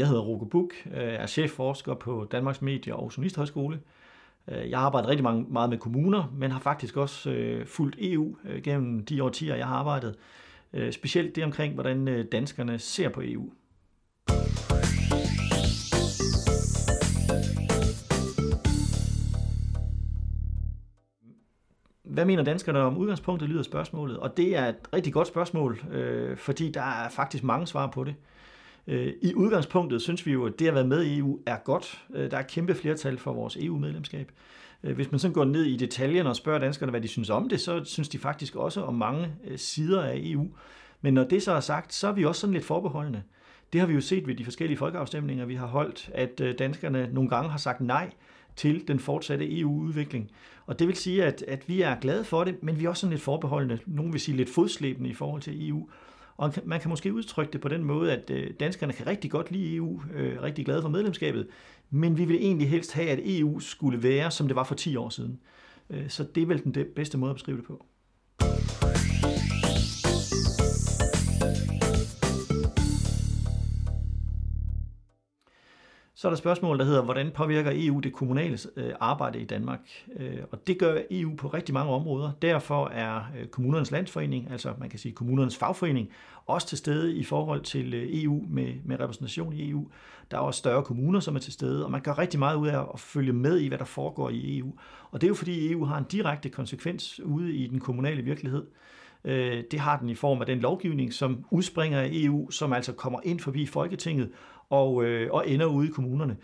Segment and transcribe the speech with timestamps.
[0.00, 3.80] Jeg hedder Roke Buk, øh, er chefforsker på Danmarks Medie- og Journalisthøjskole.
[4.48, 8.36] Øh, jeg har arbejdet rigtig meget med kommuner, men har faktisk også øh, fulgt EU
[8.64, 10.16] gennem de årtier, jeg har arbejdet.
[10.90, 13.50] Specielt det omkring, hvordan danskerne ser på EU.
[22.04, 24.18] Hvad mener danskerne om udgangspunktet, lyder spørgsmålet.
[24.18, 28.04] Og det er et rigtig godt spørgsmål, øh, fordi der er faktisk mange svar på
[28.04, 28.14] det.
[28.18, 28.29] Øh,
[28.90, 32.04] Øh, I udgangspunktet synes vi jo, at det at være med i EU er godt.
[32.14, 34.32] Øh, der er kæmpe flertal for vores EU-medlemskab.
[34.84, 37.48] Øh, hvis man så går ned i detaljen og spørger danskerne, hvad de synes om
[37.48, 40.48] det, så synes de faktisk også om mange sider af EU.
[41.00, 43.22] Men når det så er sagt, så er vi også sådan lidt forbeholdende.
[43.72, 47.30] Det har vi jo set ved de forskellige folkeafstemninger, vi har holdt, at danskerne nogle
[47.30, 48.10] gange har sagt nej
[48.56, 50.30] til den fortsatte EU-udvikling.
[50.66, 53.00] Og det vil sige, at, at vi er glade for det, men vi er også
[53.00, 55.88] sådan lidt forbeholdende, nogen vil sige lidt fodslæbende i forhold til EU.
[56.40, 59.50] Og man kan måske udtrykke det på den måde, at øh, danskerne kan rigtig godt
[59.50, 61.48] lide EU, øh, rigtig glade for medlemskabet,
[61.90, 64.96] men vi vil egentlig helst have, at EU skulle være, som det var for 10
[64.96, 65.40] år siden.
[65.90, 67.86] Øh, så det er vel den bedste måde at beskrive det på.
[76.20, 79.80] Så er der spørgsmål, der hedder, hvordan påvirker EU det kommunale øh, arbejde i Danmark?
[80.16, 82.32] Øh, og det gør EU på rigtig mange områder.
[82.42, 86.08] Derfor er øh, kommunernes landsforening, altså man kan sige kommunernes fagforening,
[86.46, 89.88] også til stede i forhold til EU med, med repræsentation i EU.
[90.30, 92.68] Der er også større kommuner, som er til stede, og man gør rigtig meget ud
[92.68, 94.72] af at følge med i, hvad der foregår i EU.
[95.10, 98.66] Og det er jo fordi EU har en direkte konsekvens ude i den kommunale virkelighed.
[99.70, 103.20] Det har den i form af den lovgivning, som udspringer af EU, som altså kommer
[103.24, 104.30] ind forbi Folketinget
[104.70, 106.36] og, øh, og ender ude i kommunerne.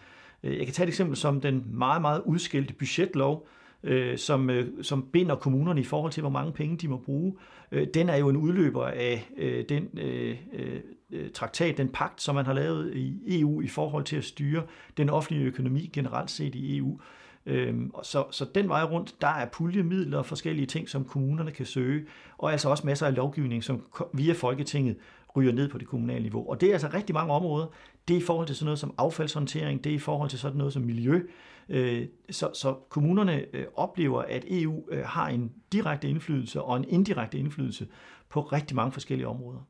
[0.43, 3.49] Øh, jeg kan tage et eksempel som den meget, meget udskældte budgetlov,
[3.83, 7.35] øh, som, øh, som binder kommunerne i forhold til, hvor mange penge de må bruge.
[7.73, 10.81] Øh, den er jo en udløber af øh, den øh, øh,
[11.11, 14.63] øh traktat, den pagt, som man har lavet i EU i forhold til at styre
[14.97, 17.01] den offentlige økonomi generelt set i EU.
[17.47, 21.67] Øhm, så, så den vej rundt, der er puljemidler og forskellige ting, som kommunerne kan
[21.67, 22.07] søge,
[22.39, 24.97] og altså også masser af lovgivning, som via Folketinget
[25.37, 26.51] ryger ned på det kommunale niveau.
[26.51, 27.67] Og det er altså rigtig mange områder.
[28.09, 30.59] Det er i forhold til sådan noget som affaldshåndtering, det er i forhold til sådan
[30.59, 31.23] noget som miljø.
[31.69, 36.85] Øh, så, så kommunerne øh, oplever, at EU øh, har en direkte indflydelse og en
[36.89, 37.87] indirekte indflydelse
[38.29, 39.61] på rigtig mange forskellige områder.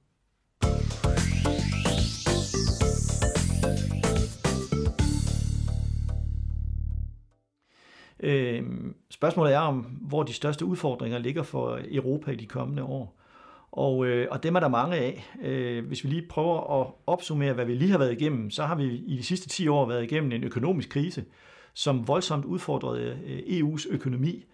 [9.11, 13.21] Spørgsmålet er om, hvor de største udfordringer ligger for Europa i de kommende år.
[13.77, 15.25] Og, øh, og dem er der mange af.
[15.43, 18.75] Øh, hvis vi lige prøver at opsummere, hvad vi lige har været igennem, så har
[18.75, 21.25] vi i de sidste 10 år været igennem en økonomisk krise,
[21.75, 24.45] som voldsomt udfordrede øh, EU's økonomi.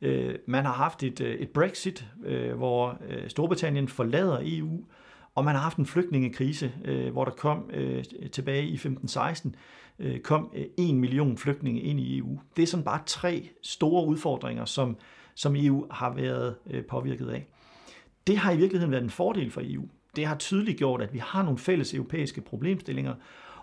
[0.00, 4.84] Øh, man har haft et, øh, et Brexit, øh, hvor øh, Storbritannien forlader EU,
[5.34, 9.50] og man har haft en flygtningekrise, øh, hvor der kom øh, tilbage i 15-16,
[9.98, 12.40] øh, kom øh, en million flygtninge ind i EU.
[12.56, 14.96] Det er sådan bare tre store udfordringer, som,
[15.34, 17.46] som EU har været øh, påvirket af.
[18.26, 19.88] Det har i virkeligheden været en fordel for EU.
[20.16, 23.14] Det har tydeligt gjort, at vi har nogle fælles europæiske problemstillinger,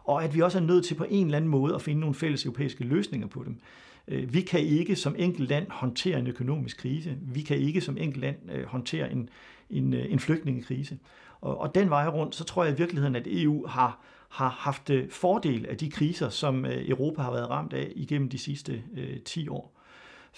[0.03, 2.16] og at vi også er nødt til på en eller anden måde at finde nogle
[2.16, 3.59] fælles europæiske løsninger på dem.
[4.07, 7.17] Øh, vi kan ikke som enkelt land håndtere en økonomisk krise.
[7.22, 9.29] Vi kan ikke som enkelt land øh, håndtere en,
[9.69, 10.97] en, øh, en flygtningekrise.
[11.41, 14.91] Og, og den vej rundt, så tror jeg i virkeligheden, at EU har, har haft
[15.09, 19.47] fordel af de kriser, som Europa har været ramt af igennem de sidste øh, 10
[19.47, 19.76] år.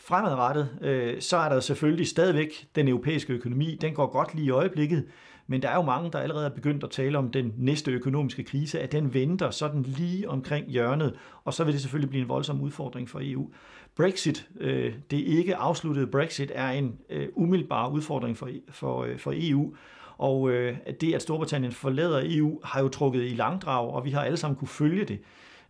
[0.03, 4.49] Fremadrettet, øh, så er der selvfølgelig stadigvæk den europæiske økonomi, den går godt lige i
[4.49, 5.05] øjeblikket,
[5.47, 8.43] men der er jo mange, der allerede er begyndt at tale om den næste økonomiske
[8.43, 12.29] krise, at den venter sådan lige omkring hjørnet, og så vil det selvfølgelig blive en
[12.29, 13.49] voldsom udfordring for EU.
[13.95, 19.33] Brexit, øh, det ikke afsluttede Brexit, er en øh, umiddelbar udfordring for, for, øh, for
[19.35, 19.73] EU,
[20.17, 24.21] og øh, det, at Storbritannien forlader EU, har jo trukket i langdrag, og vi har
[24.21, 25.19] alle sammen kunne følge det.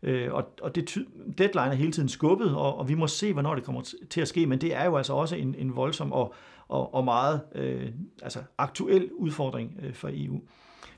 [0.03, 0.97] Øh, og, og det,
[1.37, 4.27] deadline er hele tiden skubbet, og, og vi må se, hvornår det kommer til at
[4.27, 6.33] ske, men det er jo altså også en, en voldsom og,
[6.67, 7.89] og, og meget øh,
[8.21, 10.41] altså aktuel udfordring øh, for EU.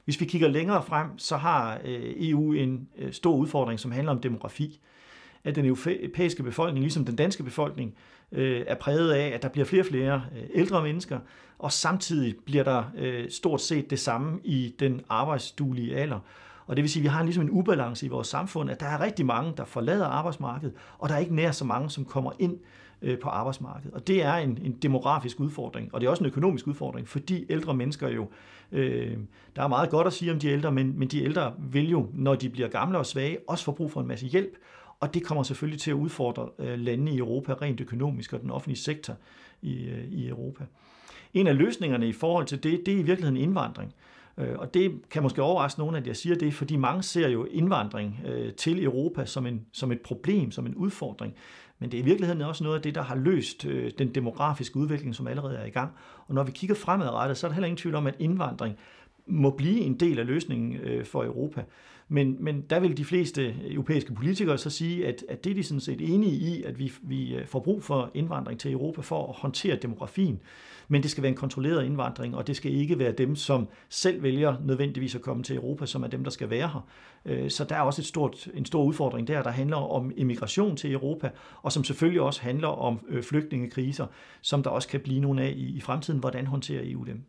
[0.05, 4.11] Hvis vi kigger længere frem, så har øh, EU en øh, stor udfordring, som handler
[4.11, 4.79] om demografi.
[5.43, 7.95] At den europæiske befolkning, ligesom den danske befolkning,
[8.31, 11.19] øh, er præget af, at der bliver flere og flere øh, ældre mennesker,
[11.59, 16.19] og samtidig bliver der øh, stort set det samme i den arbejdsduelige alder.
[16.67, 18.85] Og det vil sige, at vi har ligesom en ubalance i vores samfund, at der
[18.85, 22.31] er rigtig mange, der forlader arbejdsmarkedet, og der er ikke nær så mange, som kommer
[22.39, 22.57] ind
[23.01, 23.93] øh, på arbejdsmarkedet.
[23.93, 27.45] Og det er en, en demografisk udfordring, og det er også en økonomisk udfordring, fordi
[27.49, 28.27] ældre mennesker jo,
[28.71, 29.17] øh,
[29.55, 32.07] der er meget godt at sige om de ældre, men, men de ældre vil jo,
[32.13, 34.57] når de bliver gamle og svage, også få brug for en masse hjælp,
[34.99, 38.51] og det kommer selvfølgelig til at udfordre øh, landene i Europa rent økonomisk og den
[38.51, 39.15] offentlige sektor
[39.61, 40.63] i, øh, i Europa.
[41.33, 43.93] En af løsningerne i forhold til det, det er i virkeligheden indvandring.
[43.93, 44.10] Øh,
[44.41, 47.45] Øh, og det kan måske overraske nogen, at jeg siger det, fordi mange ser jo
[47.45, 51.33] indvandring øh, til Europa som, en, som et problem, som en udfordring.
[51.79, 54.77] Men det er i virkeligheden også noget af det, der har løst øh, den demografiske
[54.77, 55.91] udvikling, som allerede er i gang.
[56.27, 58.77] Og når vi kigger fremadrettet, så er der heller ingen tvivl om, at indvandring
[59.27, 61.63] må blive en del af løsningen for Europa.
[62.13, 65.63] Men, men der vil de fleste europæiske politikere så sige, at, at det er de
[65.63, 69.27] sådan set enige i, at vi, vi øh, får brug for indvandring til Europa for
[69.27, 70.39] at håndtere demografien
[70.91, 74.23] men det skal være en kontrolleret indvandring, og det skal ikke være dem, som selv
[74.23, 76.87] vælger nødvendigvis at komme til Europa, som er dem, der skal være her.
[77.25, 80.75] Øh, så der er også et stort, en stor udfordring der, der handler om immigration
[80.75, 81.29] til Europa,
[81.61, 84.07] og som selvfølgelig også handler om øh, flygtningekriser,
[84.41, 86.19] som der også kan blive nogle af i, i fremtiden.
[86.19, 87.23] Hvordan håndterer EU dem?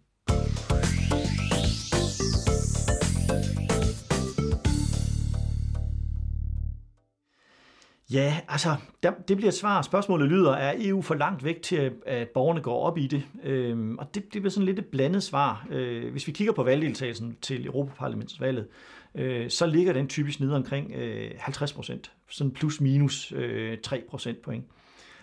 [8.13, 9.83] Ja, altså, det bliver et svar.
[9.83, 13.23] Spørgsmålet lyder, er EU for langt væk til, at borgerne går op i det?
[13.45, 15.67] Øhm, og det, det bliver sådan lidt et blandet svar.
[15.71, 18.69] Øh, hvis vi kigger på valgdeltagelsen til Europaparlamentsvalget,
[19.15, 22.13] øh, så ligger den typisk nede omkring øh, 50 procent.
[22.29, 24.65] Sådan plus minus øh, 3 procent point.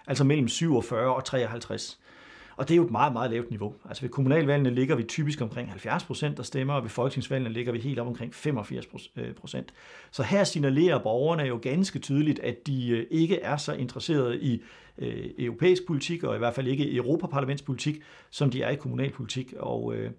[0.07, 1.99] Altså mellem 47 og 53.
[2.59, 3.73] Og det er jo et meget, meget lavt niveau.
[3.85, 7.71] Altså ved kommunalvalgene ligger vi typisk omkring 70 procent, der stemmer, og ved folketingsvalgene ligger
[7.71, 8.87] vi helt op omkring 85
[9.39, 9.73] procent.
[10.11, 14.61] Så her signalerer borgerne jo ganske tydeligt, at de øh, ikke er så interesserede i
[14.97, 19.53] øh, europæisk politik, og i hvert fald ikke i europaparlamentspolitik, som de er i kommunalpolitik
[19.59, 20.11] og, øh,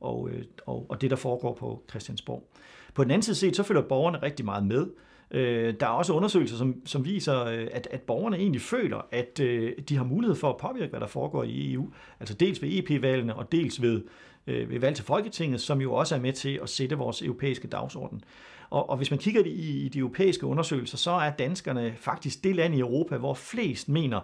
[0.00, 2.48] og, øh, og, og det, der foregår på Christiansborg.
[2.94, 4.86] På den anden side set, så følger borgerne rigtig meget med.
[5.30, 9.40] Øh, der er også undersøgelser, som, som viser, øh, at, at borgerne egentlig føler, at
[9.40, 11.92] øh, de har mulighed for at påvirke, hvad der foregår i EU.
[12.20, 14.02] Altså dels ved EP-valgene og dels ved,
[14.46, 17.68] øh, ved valg til Folketinget, som jo også er med til at sætte vores europæiske
[17.68, 18.24] dagsorden.
[18.70, 22.56] Og, og hvis man kigger i, i de europæiske undersøgelser, så er danskerne faktisk det
[22.56, 24.20] land i Europa, hvor flest mener,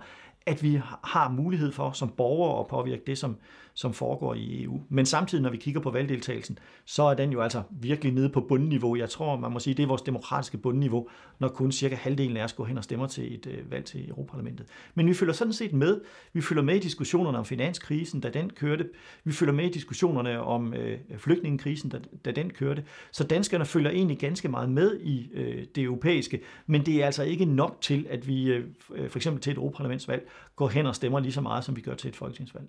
[0.47, 3.37] at vi har mulighed for som borgere at påvirke det, som,
[3.75, 4.81] som foregår i EU.
[4.89, 8.41] Men samtidig, når vi kigger på valgdeltagelsen, så er den jo altså virkelig nede på
[8.41, 8.97] bundniveau.
[8.97, 11.09] Jeg tror, man må sige, det er vores demokratiske bundniveau,
[11.39, 14.09] når kun cirka halvdelen af os går hen og stemmer til et øh, valg til
[14.09, 14.67] Europaparlamentet.
[14.95, 16.01] Men vi følger sådan set med.
[16.33, 18.89] Vi følger med i diskussionerne om finanskrisen, da den kørte.
[19.25, 22.85] Vi følger med i diskussionerne om øh, flygtningekrisen, da, da den kørte.
[23.13, 27.23] Så danskerne følger egentlig ganske meget med i øh, det europæiske, men det er altså
[27.23, 28.65] ikke nok til, at vi øh,
[28.95, 31.81] øh for eksempel til et Europaparlamentsvalg går hen og stemmer lige så meget, som vi
[31.81, 32.69] gør til et folketingsvalg.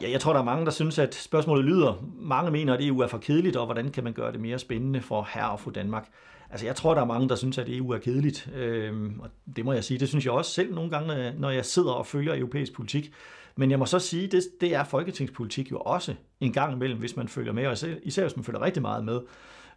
[0.00, 2.04] Ja, jeg tror, der er mange, der synes, at spørgsmålet lyder.
[2.20, 5.00] Mange mener, at EU er for kedeligt, og hvordan kan man gøre det mere spændende
[5.00, 6.08] for herre og for Danmark?
[6.50, 8.50] Altså, jeg tror, der er mange, der synes, at EU er kedeligt.
[8.54, 11.64] Øhm, og det må jeg sige, det synes jeg også selv nogle gange, når jeg
[11.64, 13.12] sidder og følger europæisk politik.
[13.58, 17.16] Men jeg må så sige, det, det er folketingspolitik jo også en gang imellem, hvis
[17.16, 19.20] man følger med, og især, især hvis man følger rigtig meget med.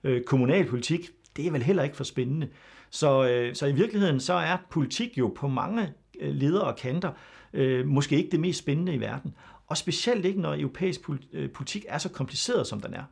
[0.03, 2.47] Øh, kommunalpolitik, det er vel heller ikke for spændende.
[2.89, 7.11] Så, øh, så i virkeligheden, så er politik jo på mange øh, ledere og kanter
[7.53, 9.35] øh, måske ikke det mest spændende i verden.
[9.67, 11.01] Og specielt ikke, når europæisk
[11.33, 13.03] øh, politik er så kompliceret, som den er.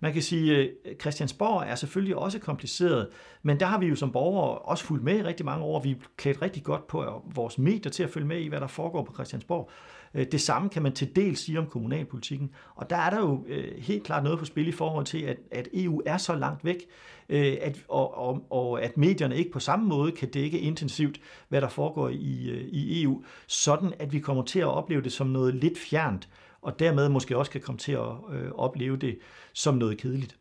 [0.00, 0.70] Man kan sige, at
[1.00, 3.08] Christiansborg er selvfølgelig også kompliceret,
[3.42, 5.82] men der har vi jo som borgere også fulgt med i rigtig mange år.
[5.82, 8.60] Vi er klædt rigtig godt på øh, vores medier til at følge med i, hvad
[8.60, 9.70] der foregår på Christiansborg.
[10.14, 12.50] Øh, det samme kan man til del sige om kommunalpolitikken.
[12.74, 15.36] Og der er der jo øh, helt klart noget på spil i forhold til, at,
[15.50, 16.86] at EU er så langt væk,
[17.28, 21.60] øh, at, og, og, og at medierne ikke på samme måde kan dække intensivt, hvad
[21.60, 25.54] der foregår i, i EU, sådan at vi kommer til at opleve det som noget
[25.54, 26.28] lidt fjernt
[26.62, 29.18] og dermed måske også kan komme til at øh, opleve det
[29.52, 30.36] som noget kedeligt.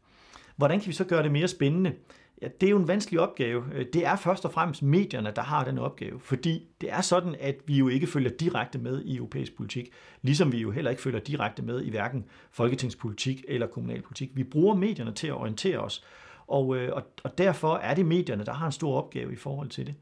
[0.55, 1.93] Hvordan kan vi så gøre det mere spændende?
[2.41, 3.63] Ja, det er jo en vanskelig opgave.
[3.73, 7.35] Øh, det er først og fremmest medierne, der har den opgave, fordi det er sådan,
[7.39, 9.89] at vi jo ikke følger direkte med i europæisk politik,
[10.21, 14.29] ligesom vi jo heller ikke følger direkte med i hverken folketingspolitik eller kommunalpolitik.
[14.33, 16.03] Vi bruger medierne til at orientere os,
[16.47, 19.69] og, øh, og, og derfor er det medierne, der har en stor opgave i forhold
[19.69, 19.95] til det.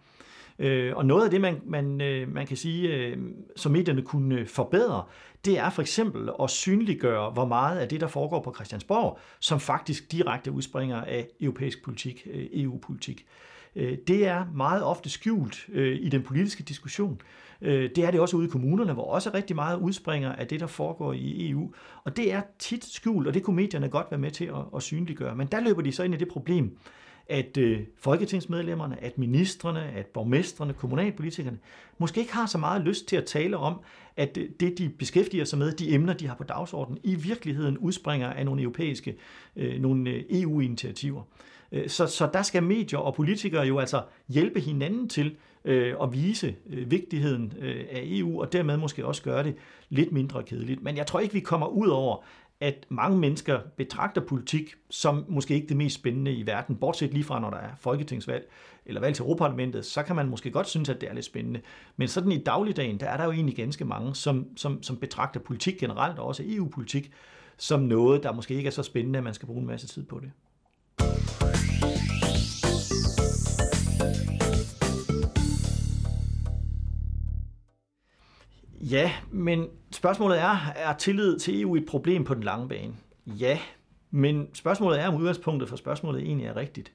[0.59, 3.17] Øh, og noget af det, man, man, øh, man kan sige, øh,
[3.55, 5.03] som medierne kunne forbedre,
[5.45, 9.59] det er for eksempel at synliggøre, hvor meget af det, der foregår på Christiansborg, som
[9.59, 13.25] faktisk direkte udspringer af europæisk politik, øh, EU-politik.
[13.75, 17.21] Øh, det er meget ofte skjult øh, i den politiske diskussion.
[17.61, 20.59] Øh, det er det også ude i kommunerne, hvor også rigtig meget udspringer af det,
[20.59, 21.73] der foregår i EU.
[22.03, 24.83] Og det er tit skjult, og det kunne medierne godt være med til at, at
[24.83, 25.35] synliggøre.
[25.35, 26.77] Men der løber de så ind i det problem,
[27.29, 31.57] at øh, folketingsmedlemmerne, at ministerne, at borgmestrene, kommunalpolitikerne
[31.97, 33.79] måske ikke har så meget lyst til at tale om,
[34.17, 38.27] at det, de beskæftiger sig med, de emner, de har på dagsordenen, i virkeligheden udspringer
[38.27, 39.15] af nogle europæiske,
[39.55, 41.21] øh, nogle øh, EU-initiativer.
[41.71, 46.13] Øh, så, så der skal medier og politikere jo altså hjælpe hinanden til øh, at
[46.13, 49.55] vise øh, vigtigheden øh, af EU, og dermed måske også gøre det
[49.89, 50.83] lidt mindre kedeligt.
[50.83, 52.23] Men jeg tror ikke, vi kommer ud over,
[52.59, 57.23] at mange mennesker betragter politik som måske ikke det mest spændende i verden, bortset lige
[57.23, 58.49] fra, når der er folketingsvalg
[58.85, 61.61] eller valg til Europaparlamentet, så kan man måske godt synes, at det er lidt spændende.
[61.97, 65.39] Men sådan i dagligdagen, der er der jo egentlig ganske mange, som, som, som betragter
[65.39, 67.11] politik generelt, og også EU-politik,
[67.57, 70.03] som noget, der måske ikke er så spændende, at man skal bruge en masse tid
[70.03, 70.31] på det.
[78.81, 79.67] Ja, men
[79.97, 82.93] spørgsmålet er, er tillid til EU et problem på den lange bane?
[83.25, 83.59] Ja,
[84.11, 86.91] men spørgsmålet er, om udgangspunktet for spørgsmålet egentlig er rigtigt.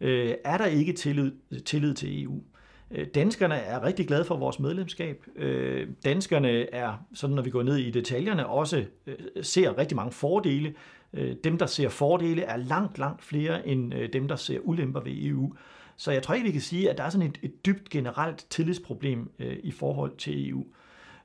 [0.00, 1.32] Øh, er der ikke tillid,
[1.64, 2.42] tillid til EU?
[2.90, 5.24] Øh, danskerne er rigtig glade for vores medlemskab.
[5.36, 10.12] Øh, danskerne er, sådan når vi går ned i detaljerne, også øh, ser rigtig mange
[10.12, 10.74] fordele.
[11.12, 15.00] Øh, dem, der ser fordele, er langt, langt flere end øh, dem, der ser ulemper
[15.00, 15.54] ved EU.
[15.96, 18.46] Så jeg tror ikke, vi kan sige, at der er sådan et, et dybt generelt
[18.50, 20.64] tillidsproblem øh, i forhold til EU.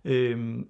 [0.06, 0.68] Øhm,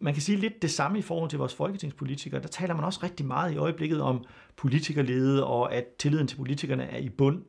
[0.00, 2.42] man kan sige lidt det samme i forhold til vores folketingspolitikere.
[2.42, 4.24] Der taler man også rigtig meget i øjeblikket om
[4.56, 7.42] politikerlede og at tilliden til politikerne er i bund.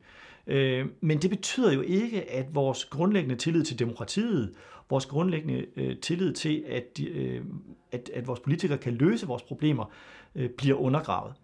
[0.46, 4.54] Øh, men det betyder jo ikke, at vores grundlæggende tillid til demokratiet,
[4.90, 7.40] vores grundlæggende øh, tillid til, at, øh,
[7.92, 9.92] at, at vores politikere kan løse vores problemer,
[10.56, 11.34] bliver undergravet.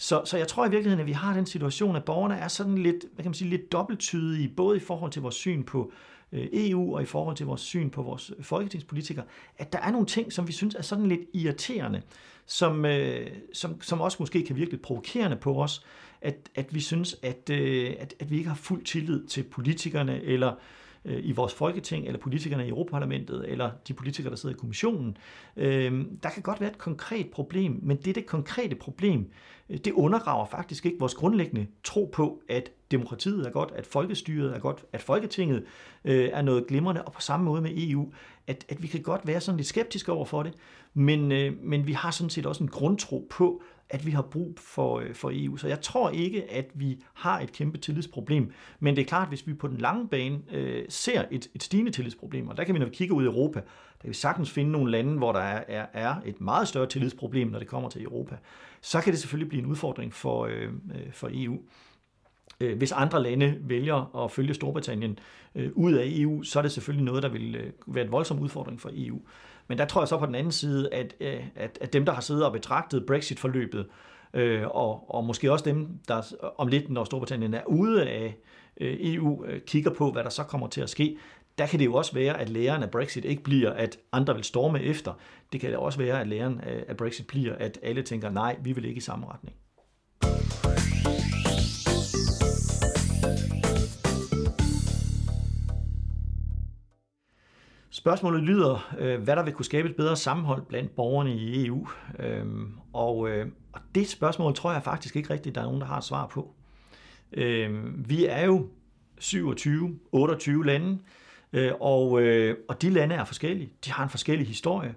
[0.00, 2.78] Så, så jeg tror i virkeligheden, at vi har den situation, at borgerne er sådan
[2.78, 5.92] lidt, hvad kan man sige, lidt dobbelttydige, både i forhold til vores syn på
[6.32, 9.24] Øh, EU og i forhold til vores syn på vores folketingspolitikere,
[9.58, 12.02] at der er nogle ting, som vi synes er sådan lidt irriterende,
[12.46, 15.84] som, øh, som, som også måske kan virke lidt provokerende på os,
[16.20, 20.22] at, at vi synes, at, øh, at, at vi ikke har fuld tillid til politikerne
[20.22, 20.54] eller
[21.04, 25.16] Øh, i vores folketing, eller politikerne i Europaparlamentet, eller de politikere, der sidder i kommissionen.
[25.56, 29.30] Øh, der kan godt være et konkret problem, men det det konkrete problem,
[29.68, 34.58] det undergraver faktisk ikke vores grundlæggende tro på, at demokratiet er godt, at folkestyret er
[34.58, 35.64] godt, at Folketinget
[36.04, 38.12] øh, er noget glimrende, og på samme måde med EU,
[38.46, 40.52] at, at vi kan godt være sådan lidt skeptiske over for det,
[40.94, 44.54] men, øh, men vi har sådan set også en grundtro på, at vi har brug
[44.58, 45.56] for, øh, for EU.
[45.56, 49.46] Så jeg tror ikke, at vi har et kæmpe tillidsproblem, men det er klart, hvis
[49.46, 52.78] vi på den lange bane øh, ser et, et stigende tillidsproblem, og der kan vi,
[52.78, 55.40] når vi kigger ud i Europa, der kan vi sagtens finde nogle lande, hvor der
[55.40, 58.36] er, er, er et meget større tillidsproblem, når det kommer til Europa,
[58.80, 61.58] så kan det selvfølgelig blive en udfordring for, øh, øh for EU.
[62.60, 65.18] Øh, hvis andre lande vælger at følge Storbritannien
[65.54, 68.38] øh, ud af EU, så er det selvfølgelig noget, der vil øh, være en voldsom
[68.38, 69.20] udfordring for EU.
[69.70, 72.12] Men der tror jeg så på den anden side, at, øh, at, at dem, der
[72.12, 73.86] har siddet og betragtet Brexit-forløbet,
[74.34, 76.22] øh, og, og måske også dem, der
[76.58, 78.36] om lidt, når Storbritannien er ude af
[78.80, 81.16] øh, EU, kigger på, hvad der så kommer til at ske,
[81.58, 84.44] der kan det jo også være, at læren af Brexit ikke bliver, at andre vil
[84.44, 85.12] storme efter.
[85.52, 88.72] Det kan det også være, at læren af Brexit bliver, at alle tænker, nej, vi
[88.72, 89.56] vil ikke i samme retning.
[98.00, 101.88] Spørgsmålet lyder, øh, hvad der vil kunne skabe et bedre sammenhold blandt borgerne i EU.
[102.18, 105.86] Øhm, og, øh, og det spørgsmål tror jeg faktisk ikke rigtigt, der er nogen, der
[105.86, 106.54] har et svar på.
[107.32, 108.68] Øhm, vi er jo
[109.18, 110.98] 27, 28 lande,
[111.52, 112.10] øh, og,
[112.68, 113.72] og de lande er forskellige.
[113.84, 114.94] De har en forskellig historie.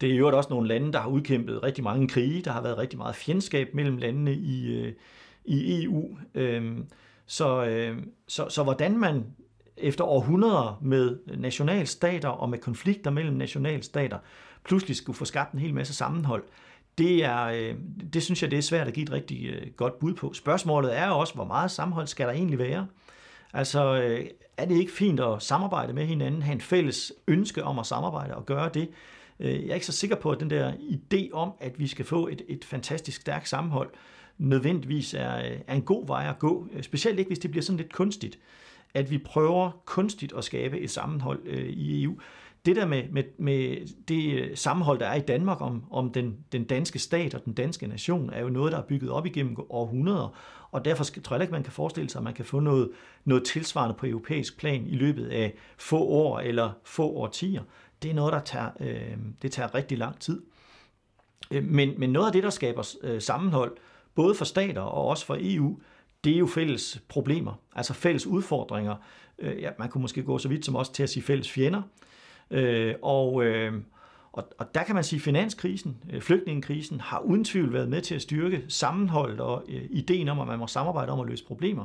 [0.00, 2.42] Det er jo også nogle lande, der har udkæmpet rigtig mange krige.
[2.42, 4.92] Der har været rigtig meget fjendskab mellem landene i,
[5.44, 6.18] i EU.
[6.34, 6.86] Øhm,
[7.26, 7.94] så,
[8.28, 9.24] så, så hvordan man
[9.80, 14.18] efter århundreder med nationalstater og med konflikter mellem nationalstater,
[14.64, 16.42] pludselig skulle få skabt en hel masse sammenhold,
[16.98, 17.74] det, er, øh,
[18.12, 20.32] det synes jeg, det er svært at give et rigtig øh, godt bud på.
[20.32, 22.86] Spørgsmålet er også, hvor meget sammenhold skal der egentlig være?
[23.52, 27.78] Altså, øh, er det ikke fint at samarbejde med hinanden, have en fælles ønske om
[27.78, 28.88] at samarbejde og gøre det?
[29.38, 32.28] Jeg er ikke så sikker på, at den der idé om, at vi skal få
[32.28, 33.90] et, et fantastisk stærkt sammenhold,
[34.38, 36.68] nødvendigvis er, er en god vej at gå.
[36.82, 38.38] Specielt ikke, hvis det bliver sådan lidt kunstigt
[38.94, 42.18] at vi prøver kunstigt at skabe et sammenhold øh, i EU.
[42.66, 46.36] Det der med, med, med det øh, sammenhold, der er i Danmark om, om den,
[46.52, 49.56] den danske stat og den danske nation, er jo noget, der er bygget op igennem
[49.70, 50.36] århundreder,
[50.72, 52.90] og derfor tror jeg ikke, man kan forestille sig, at man kan få noget,
[53.24, 57.62] noget tilsvarende på europæisk plan i løbet af få år eller få årtier.
[58.02, 60.42] Det er noget, der tager, øh, det tager rigtig lang tid.
[61.50, 63.76] Øh, men, men noget af det, der skaber øh, sammenhold,
[64.14, 65.78] både for stater og også for EU,
[66.24, 68.96] det er jo fælles problemer, altså fælles udfordringer.
[69.38, 71.82] Øh, ja, man kunne måske gå så vidt som også til at sige fælles fjender.
[72.50, 73.72] Øh, og, øh,
[74.32, 78.00] og, og der kan man sige, at finanskrisen, øh, flygtningekrisen, har uden tvivl været med
[78.00, 81.44] til at styrke sammenholdet og øh, ideen om, at man må samarbejde om at løse
[81.44, 81.84] problemer.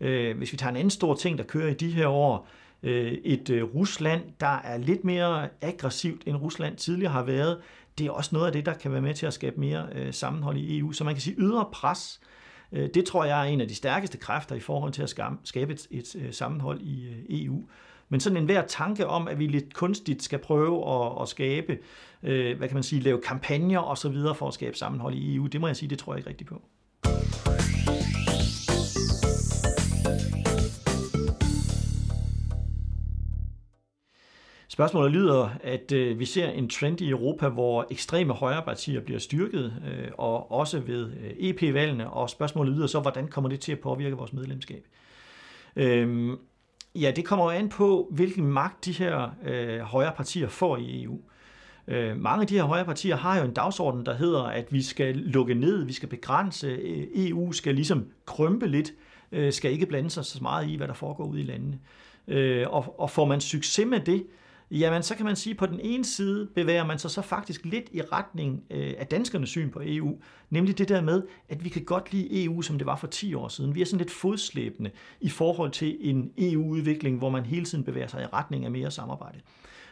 [0.00, 2.48] Øh, hvis vi tager en anden stor ting, der kører i de her år,
[2.82, 7.58] et Rusland, der er lidt mere aggressivt, end Rusland tidligere har været,
[7.98, 10.56] det er også noget af det, der kan være med til at skabe mere sammenhold
[10.56, 10.92] i EU.
[10.92, 12.30] Så man kan sige, ydre pres Øh,
[12.72, 15.10] Øh, det tror jeg er en af de stærkeste kræfter i forhold til at
[15.44, 17.68] skabe et, et øh, sammenhold i øh, EU.
[18.08, 21.78] Men sådan en hver tanke om, at vi lidt kunstigt skal prøve at, at skabe,
[22.22, 25.36] øh, hvad kan man sige, lave kampagner og så videre for at skabe sammenhold i
[25.36, 26.62] EU, det må jeg sige, det tror jeg ikke rigtigt på.
[34.72, 39.74] Spørgsmålet lyder, at øh, vi ser en trend i Europa, hvor ekstreme højrepartier bliver styrket,
[39.88, 43.80] øh, og også ved øh, EP-valgene, og spørgsmålet lyder så, hvordan kommer det til at
[43.80, 44.84] påvirke vores medlemskab?
[45.76, 46.36] Øhm,
[46.94, 51.02] ja, det kommer jo an på, hvilken magt de her øh, højre partier får i
[51.02, 51.20] EU.
[51.88, 54.82] Øh, mange af de her højre partier har jo en dagsorden, der hedder, at vi
[54.82, 58.92] skal lukke ned, vi skal begrænse, øh, EU skal ligesom krømpe lidt,
[59.32, 61.78] øh, skal ikke blande sig så meget i, hvad der foregår ude i landene.
[62.28, 64.26] Øh, og, og får man succes med det,
[64.70, 67.64] Jamen, så kan man sige, at på den ene side bevæger man sig så faktisk
[67.64, 70.18] lidt i retning øh, af danskernes syn på EU,
[70.50, 73.34] nemlig det der med, at vi kan godt lide EU, som det var for 10
[73.34, 73.74] år siden.
[73.74, 78.06] Vi er sådan lidt fodslæbende i forhold til en EU-udvikling, hvor man hele tiden bevæger
[78.06, 79.38] sig i retning af mere samarbejde.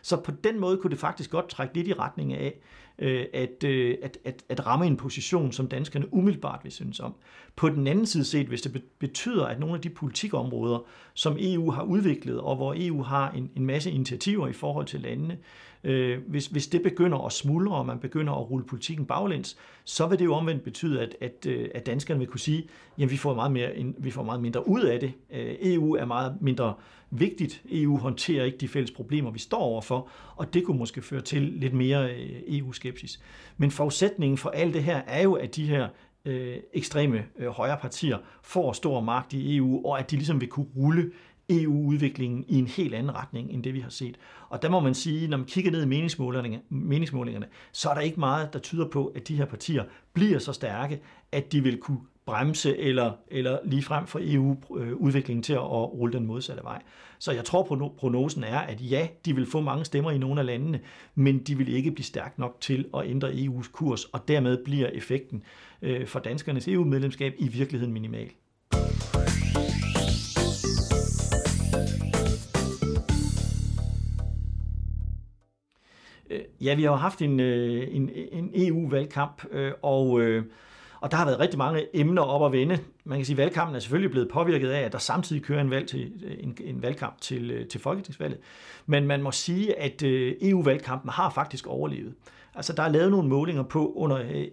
[0.08, 2.60] Så på den måde kunne det faktisk godt trække lidt i retning af,
[2.98, 7.14] øh, at, øh, at, at, at ramme en position, som danskerne umiddelbart vil synes om.
[7.56, 10.78] På den anden side set, hvis det betyder, at nogle af de politikområder,
[11.14, 15.00] som EU har udviklet, og hvor EU har en, en masse initiativer i forhold til
[15.00, 15.38] landene, øh,
[15.84, 20.06] Øh, hvis, hvis det begynder at smuldre, og man begynder at rulle politikken baglæns, så
[20.06, 22.68] vil det jo omvendt betyde, at, at, øh, at danskerne vil kunne sige,
[23.00, 25.12] at vi får meget, mere, vi får meget mindre ud af det.
[25.32, 26.74] Øh, EU er meget mindre
[27.10, 27.62] vigtigt.
[27.70, 31.42] EU håndterer ikke de fælles problemer, vi står overfor, og det kunne måske føre til
[31.42, 33.20] lidt mere øh, EU-skepsis.
[33.56, 35.88] Men forudsætningen for alt det her er jo, at de her
[36.24, 40.48] øh, ekstreme øh, højre partier får stor magt i EU, og at de ligesom vil
[40.48, 41.10] kunne rulle
[41.50, 44.16] EU-udviklingen i en helt anden retning, end det vi har set.
[44.48, 48.00] Og der må man sige, når man kigger ned i meningsmålingerne, meningsmålingerne, så er der
[48.00, 51.00] ikke meget, der tyder på, at de her partier bliver så stærke,
[51.32, 56.26] at de vil kunne bremse eller, eller lige frem for EU-udviklingen til at rulle den
[56.26, 56.82] modsatte vej.
[57.18, 60.46] Så jeg tror, prognosen er, at ja, de vil få mange stemmer i nogle af
[60.46, 60.80] landene,
[61.14, 64.86] men de vil ikke blive stærkt nok til at ændre EU's kurs, og dermed bliver
[64.86, 65.42] effekten
[65.82, 68.30] øh, for danskernes EU-medlemskab i virkeligheden minimal.
[76.60, 80.44] Ja, vi har haft en, øh, en, en EU-valgkamp, øh, og, øh,
[81.00, 82.78] og der har været rigtig mange emner op at vende.
[83.04, 85.70] Man kan sige, at valgkampen er selvfølgelig blevet påvirket af, at der samtidig kører en,
[85.70, 88.38] valg til, en, en valgkamp til, til folketingsvalget.
[88.86, 92.14] Men man må sige, at EU-valgkampen har faktisk overlevet.
[92.54, 94.46] Altså, der er lavet nogle målinger på under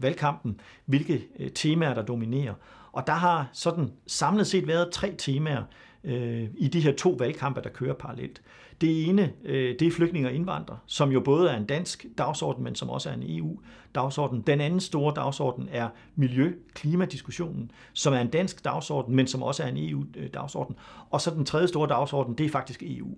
[0.00, 2.54] valgkampen, hvilke temaer, der dominerer.
[2.92, 5.62] Og der har sådan samlet set været tre temaer
[6.04, 8.42] øh, i de her to valgkampe, der kører parallelt.
[8.80, 12.64] Det ene, øh, det er flygtninge og indvandrere, som jo både er en dansk dagsorden,
[12.64, 14.40] men som også er en EU-dagsorden.
[14.40, 19.62] Den anden store dagsorden er miljø, klimadiskussionen, som er en dansk dagsorden, men som også
[19.62, 20.76] er en EU-dagsorden.
[21.10, 23.08] Og så den tredje store dagsorden, det er faktisk EU.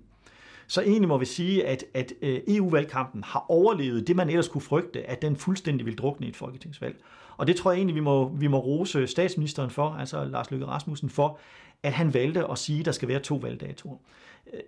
[0.66, 4.62] Så egentlig må vi sige, at, at øh, EU-valgkampen har overlevet det, man ellers kunne
[4.62, 6.96] frygte, at den fuldstændig vil drukne i et folketingsvalg.
[7.36, 10.66] Og det tror jeg egentlig, vi må, vi må rose statsministeren for, altså Lars Løkke
[10.66, 11.38] Rasmussen for,
[11.82, 13.96] at han valgte at sige, at der skal være to valgdatoer.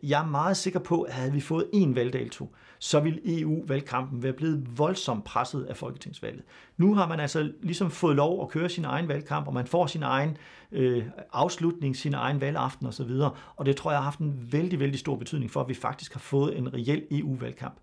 [0.03, 4.33] Jeg er meget sikker på, at havde vi fået én valgdato, så ville EU-valgkampen være
[4.33, 6.43] blevet voldsomt presset af folketingsvalget.
[6.77, 9.87] Nu har man altså ligesom fået lov at køre sin egen valgkamp, og man får
[9.87, 10.37] sin egen
[10.73, 13.11] øh, afslutning, sin egen valgaften osv.,
[13.57, 16.13] og det tror jeg har haft en vældig, vældig stor betydning for, at vi faktisk
[16.13, 17.75] har fået en reel EU-valgkamp.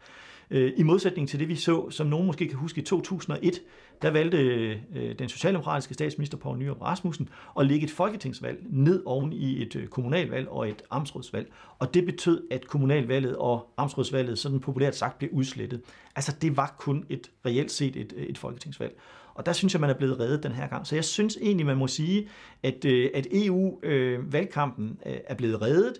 [0.51, 3.61] Øh, I modsætning til det, vi så, som nogen måske kan huske i 2001,
[4.01, 7.29] der valgte øh, den socialdemokratiske statsminister Poul Nyrup Rasmussen
[7.59, 11.51] at lægge et folketingsvalg ned oven i et øh, kommunalvalg og et amtsrådsvalg.
[11.79, 15.81] Og det betød, at kommunalvalget og amtsrådsvalget, sådan populært sagt, blev udslettet.
[16.15, 18.99] Altså det var kun et reelt set et, et folketingsvalg.
[19.35, 20.87] Og der synes jeg, man er blevet reddet den her gang.
[20.87, 22.27] Så jeg synes egentlig, man må sige,
[22.63, 25.93] at, øh, at EU-valgkampen øh, øh, er blevet reddet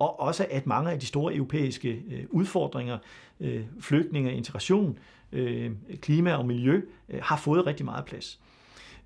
[0.00, 2.98] og også at mange af de store europæiske udfordringer,
[3.80, 4.98] flygtninge, integration,
[6.00, 6.80] klima og miljø,
[7.20, 8.40] har fået rigtig meget plads.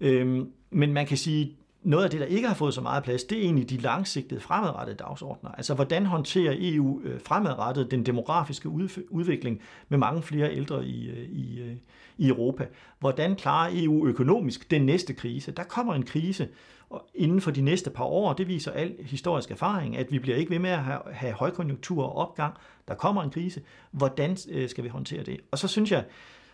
[0.00, 3.24] Øhm, men man kan sige, noget af det, der ikke har fået så meget plads,
[3.24, 5.50] det er egentlig de langsigtede fremadrettede dagsordner.
[5.50, 8.68] Altså, hvordan håndterer EU øh, fremadrettet den demografiske
[9.10, 11.76] udvikling med mange flere ældre i, øh, i, øh,
[12.18, 12.66] i Europa?
[12.98, 15.52] Hvordan klarer EU økonomisk den næste krise?
[15.52, 16.48] Der kommer en krise
[16.90, 20.36] og inden for de næste par år, det viser al historisk erfaring, at vi bliver
[20.36, 22.54] ikke ved med at have, have højkonjunktur og opgang.
[22.88, 23.62] Der kommer en krise.
[23.90, 24.36] Hvordan
[24.68, 25.40] skal vi håndtere det?
[25.50, 26.04] Og så synes jeg,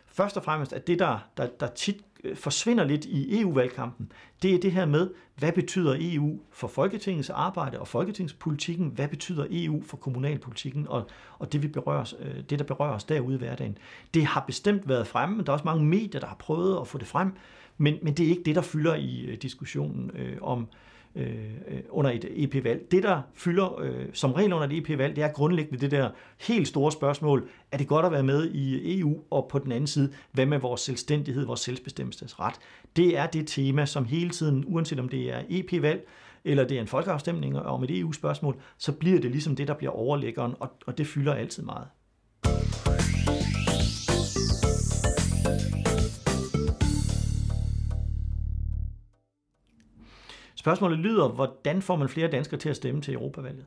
[0.06, 4.54] først og fremmest, at det, der, der, der tit Øh, forsvinder lidt i EU-valgkampen, det
[4.54, 8.88] er det her med, hvad betyder EU for Folketingets arbejde og folketingspolitikken?
[8.88, 11.06] Hvad betyder EU for kommunalpolitikken og,
[11.38, 13.78] og det, vi berører, øh, det, der berører os derude i hverdagen?
[14.14, 16.86] Det har bestemt været fremme, men der er også mange medier, der har prøvet at
[16.86, 17.32] få det frem,
[17.78, 20.66] men, men det er ikke det, der fylder i øh, diskussionen øh, om øh,
[21.14, 21.26] Øh,
[21.68, 22.90] øh, under et EP-valg.
[22.90, 26.68] Det, der fylder øh, som regel under et EP-valg, det er grundlæggende det der helt
[26.68, 30.12] store spørgsmål, er det godt at være med i EU, og på den anden side,
[30.32, 32.54] hvad med vores selvstændighed, vores selvbestemmelsesret?
[32.96, 36.08] Det er det tema, som hele tiden, uanset om det er EP-valg,
[36.44, 39.92] eller det er en folkeafstemning om et EU-spørgsmål, så bliver det ligesom det, der bliver
[39.92, 41.86] overlæggeren, og, og det fylder altid meget.
[50.58, 53.64] Spørgsmålet lyder, hvordan får man flere danskere til at stemme til Europavalget?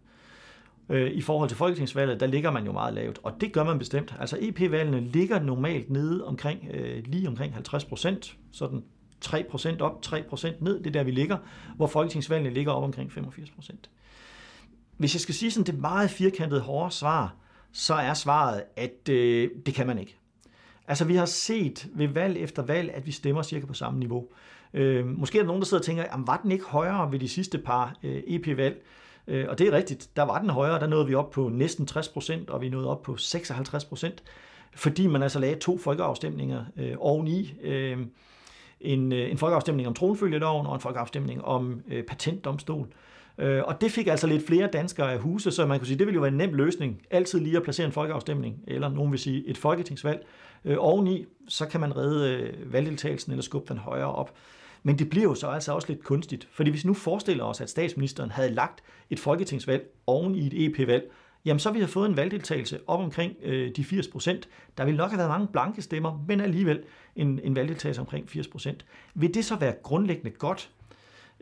[0.90, 3.80] Øh, I forhold til folketingsvalget, der ligger man jo meget lavt, og det gør man
[3.80, 4.16] bestemt.
[4.20, 8.84] Altså EP-valgene ligger normalt nede omkring, øh, lige omkring 50 procent, sådan
[9.22, 11.38] 3 procent op, 3 procent ned, det er der vi ligger,
[11.76, 13.90] hvor folketingsvalgene ligger op omkring 85 procent.
[14.98, 17.36] Hvis jeg skal sige sådan det meget firkantede hårde svar,
[17.72, 20.18] så er svaret, at øh, det kan man ikke.
[20.88, 24.28] Altså vi har set ved valg efter valg, at vi stemmer cirka på samme niveau.
[24.74, 27.28] Øh, måske er der nogen, der sidder og tænker, var den ikke højere ved de
[27.28, 28.84] sidste par øh, EP-valg?
[29.28, 31.86] Øh, og det er rigtigt, der var den højere, der nåede vi op på næsten
[31.86, 34.24] 60 procent, og vi nåede op på 56 procent,
[34.76, 37.54] fordi man altså lagde to folkeafstemninger øh, oveni.
[37.62, 37.98] Øh,
[38.82, 42.88] en, øh, en folkeafstemning om tronfølgeloven og en folkeafstemning om øh, patentdomstol.
[42.88, 46.00] Øh, Øh, og det fik altså lidt flere danskere af huse, så man kunne sige,
[46.00, 47.02] det ville jo være en nem løsning.
[47.12, 50.26] Altid lige at placere en folkeafstemning, eller nogen vil sige et folketingsvalg,
[50.66, 54.34] øh, oveni, så kan man redde øh, valgdeltagelsen eller skubbe den højere op.
[54.84, 57.70] Men det bliver jo så altså også lidt kunstigt, fordi hvis nu forestiller os, at
[57.70, 61.12] statsministeren havde lagt et folketingsvalg oven i et EP-valg,
[61.46, 64.50] jamen så ville vi have fået en valgdeltagelse op omkring øh, de 80 procent.
[64.78, 66.84] Der ville nok have været mange blanke stemmer, men alligevel
[67.16, 68.86] en, en valgdeltagelse omkring 80 procent.
[69.16, 70.70] Vil det så være grundlæggende godt,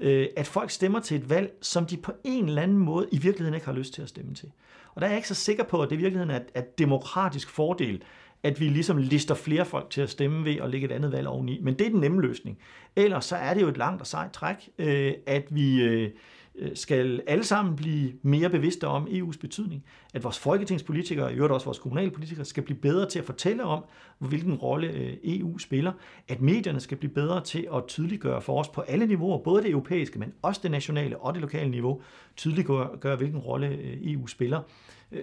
[0.02, 3.18] øh, at folk stemmer til et valg, som de på en eller anden måde i
[3.18, 4.52] virkeligheden ikke har lyst til at stemme til?
[4.96, 7.50] Og der er jeg ikke så sikker på, at det i virkeligheden er et demokratisk
[7.50, 8.04] fordel,
[8.44, 11.28] at vi ligesom lister flere folk til at stemme ved og lægge et andet valg
[11.28, 11.60] oveni.
[11.62, 12.58] Men det er den nemme løsning.
[12.96, 16.12] Ellers så er det jo et langt og sejt træk, øh, at vi øh,
[16.60, 19.86] Øh, skal alle sammen blive mere bevidste om EU's betydning.
[20.14, 23.64] At vores folketingspolitikere, og i øvrigt også vores kommunalpolitikere, skal blive bedre til at fortælle
[23.64, 23.84] om,
[24.20, 25.92] hvilken rolle øh, EU spiller.
[26.28, 29.72] At medierne skal blive bedre til at tydeliggøre for os på alle niveauer, både det
[29.72, 32.02] europæiske, men også det nationale og det lokale niveau,
[32.36, 34.62] tydeliggøre, hvilken rolle øh, EU spiller.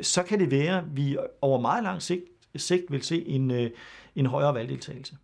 [0.03, 2.25] Så kan det være, at vi over meget lang sigt
[2.57, 3.71] sigt vil se en,
[4.17, 5.17] en højere valgdeltagelse.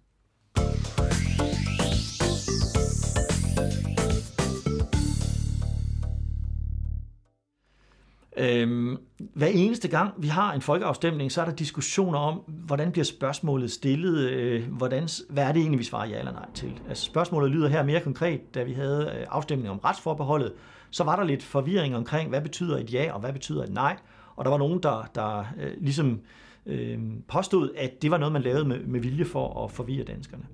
[8.37, 13.05] Øhm, hver eneste gang vi har en folkeafstemning, så er der diskussioner om, hvordan bliver
[13.05, 16.81] spørgsmålet stillet, øh, hvordan, hvad er det egentlig, vi svarer ja eller nej til.
[16.89, 20.53] Altså spørgsmålet lyder her mere konkret, da vi havde øh, afstemning om retsforbeholdet,
[20.91, 23.97] så var der lidt forvirring omkring, hvad betyder et ja og hvad betyder et nej,
[24.37, 26.21] og der var nogen, der, der øh, ligesom
[26.67, 30.45] øh, påstod, at det var noget, man lavede med, med vilje for at forvirre danskerne.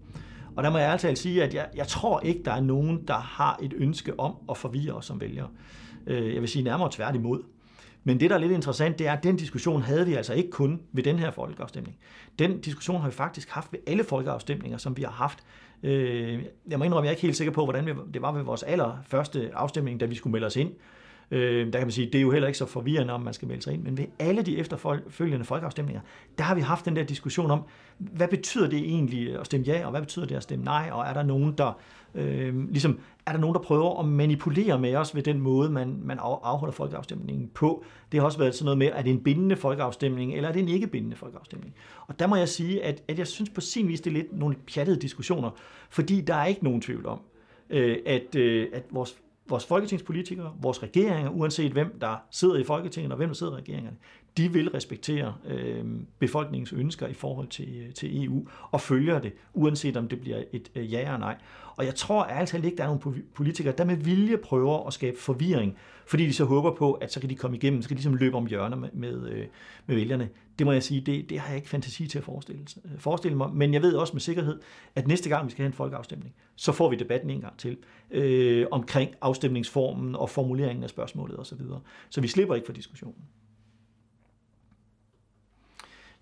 [0.56, 3.14] Og der må jeg altid sige, at jeg, jeg tror ikke, der er nogen, der
[3.18, 5.48] har et ønske om at forvirre os som vælgere.
[6.06, 7.42] Øh, jeg vil sige nærmere tværtimod.
[8.04, 10.50] Men det, der er lidt interessant, det er, at den diskussion havde vi altså ikke
[10.50, 11.96] kun ved den her folkeafstemning.
[12.38, 15.38] Den diskussion har vi faktisk haft ved alle folkeafstemninger, som vi har haft.
[15.82, 18.62] Øh, jeg må indrømme, jeg er ikke helt sikker på, hvordan det var ved vores
[18.62, 20.72] allerførste afstemning, da vi skulle melde os ind.
[21.30, 23.48] Øh, der kan man sige, det er jo heller ikke så forvirrende, om man skal
[23.48, 26.00] melde sig ind, men ved alle de efterfølgende folkeafstemninger,
[26.38, 27.62] der har vi haft den der diskussion om,
[27.98, 31.04] hvad betyder det egentlig at stemme ja, og hvad betyder det at stemme nej, og
[31.04, 31.78] er der nogen, der
[32.14, 36.00] øh, ligesom, er der nogen, der prøver at manipulere med os ved den måde, man,
[36.02, 37.84] man afholder folkeafstemningen på.
[38.12, 40.62] Det har også været sådan noget med, er det en bindende folkeafstemning, eller er det
[40.62, 41.74] en ikke bindende folkeafstemning?
[42.06, 44.38] Og der må jeg sige, at, at jeg synes på sin vis, det er lidt
[44.38, 45.50] nogle pjattede diskussioner,
[45.90, 47.20] fordi der er ikke nogen tvivl om,
[47.70, 49.18] øh, at, øh, at vores
[49.48, 53.56] vores folketingspolitikere, vores regeringer, uanset hvem der sidder i Folketinget og hvem der sidder i
[53.56, 53.96] regeringerne,
[54.36, 55.84] de vil respektere øh,
[56.18, 60.42] befolkningens ønsker i forhold til, øh, til EU og følger det, uanset om det bliver
[60.52, 61.36] et øh, ja eller nej.
[61.78, 65.18] Og jeg tror altid ikke, der er nogle politikere, der med vilje prøver at skabe
[65.18, 67.98] forvirring, fordi de så håber på, at så kan de komme igennem, så kan de
[67.98, 69.46] ligesom løbe om hjørner med, med, øh,
[69.86, 70.28] med vælgerne.
[70.58, 73.36] Det må jeg sige, det, det har jeg ikke fantasi til at forestille, øh, forestille
[73.36, 73.50] mig.
[73.52, 74.60] Men jeg ved også med sikkerhed,
[74.94, 77.76] at næste gang vi skal have en folkeafstemning, så får vi debatten en gang til
[78.10, 81.58] øh, omkring afstemningsformen og formuleringen af spørgsmålet osv.
[81.58, 81.78] Så,
[82.10, 83.22] så vi slipper ikke for diskussionen.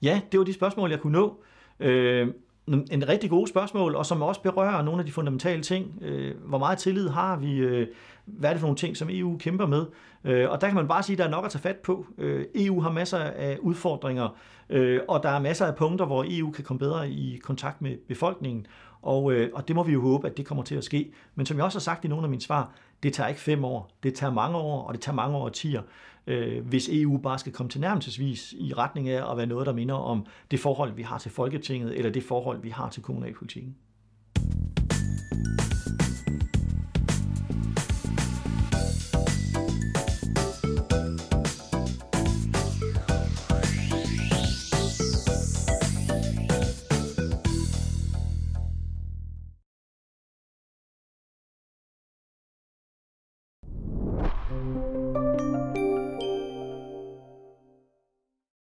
[0.03, 1.42] Ja, det var de spørgsmål, jeg kunne nå.
[1.81, 2.29] Øh,
[2.68, 5.98] en rigtig gode spørgsmål, og som også berører nogle af de fundamentale ting.
[6.02, 7.57] Øh, hvor meget tillid har vi?
[7.57, 7.87] Øh,
[8.24, 9.87] hvad er det for nogle ting, som EU kæmper med?
[10.24, 12.07] Øh, og der kan man bare sige, at der er nok at tage fat på.
[12.18, 14.37] Øh, EU har masser af udfordringer,
[14.68, 17.96] øh, og der er masser af punkter, hvor EU kan komme bedre i kontakt med
[18.09, 18.66] befolkningen.
[19.02, 21.12] Og, øh, og det må vi jo håbe, at det kommer til at ske.
[21.35, 22.70] Men som jeg også har sagt i nogle af mine svar,
[23.02, 25.52] det tager ikke fem år, det tager mange år, og det tager mange år og
[25.52, 25.83] tiger
[26.27, 29.73] øh, hvis EU bare skal komme til nærmelsesvis i retning af at være noget, der
[29.73, 33.77] minder om det forhold, vi har til Folketinget, eller det forhold, vi har til kommunalpolitikken.